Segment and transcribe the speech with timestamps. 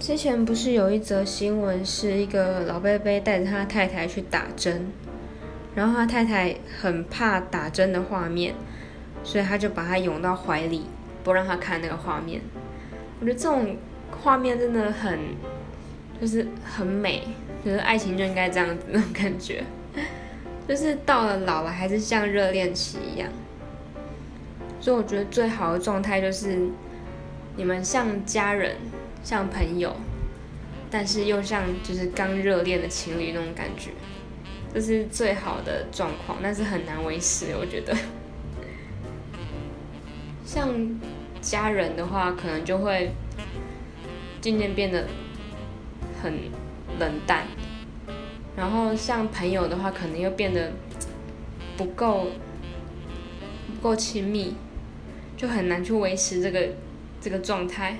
[0.00, 4.90] 之前不是有一则新闻，是一个老伯伯带着他太太去打针，
[5.74, 8.54] 然后他太太很怕打针的画面，
[9.22, 10.86] 所以他就把他拥到怀里，
[11.22, 12.40] 不让他看那个画面。
[13.20, 13.76] 我觉得这种
[14.22, 15.18] 画面真的很，
[16.18, 17.22] 就是很美，
[17.62, 19.62] 就是爱情就应该这样子那种感觉，
[20.66, 23.28] 就是到了老了还是像热恋期一样。
[24.80, 26.58] 所以我觉得最好的状态就是
[27.54, 28.76] 你们像家人。
[29.22, 29.94] 像朋友，
[30.90, 33.90] 但是又像就是刚热恋的情侣那种感觉，
[34.72, 37.96] 这是最好的状况，但是很难维持，我觉得。
[40.44, 40.98] 像
[41.40, 43.12] 家人的话，可能就会
[44.40, 45.06] 渐渐变得
[46.20, 46.34] 很
[46.98, 47.46] 冷淡，
[48.56, 50.72] 然后像朋友的话，可能又变得
[51.76, 52.28] 不够
[53.76, 54.56] 不够亲密，
[55.36, 56.70] 就很难去维持这个
[57.20, 57.98] 这个状态。